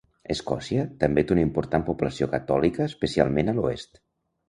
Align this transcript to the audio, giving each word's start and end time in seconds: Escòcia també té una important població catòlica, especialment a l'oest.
Escòcia 0.35 0.85
també 1.03 1.25
té 1.27 1.35
una 1.37 1.45
important 1.49 1.87
població 1.91 2.31
catòlica, 2.35 2.91
especialment 2.95 3.55
a 3.57 3.61
l'oest. 3.63 4.07